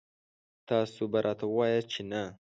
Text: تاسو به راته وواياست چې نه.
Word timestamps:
تاسو 0.69 1.01
به 1.11 1.19
راته 1.25 1.45
وواياست 1.47 1.89
چې 1.93 2.01
نه. 2.11 2.21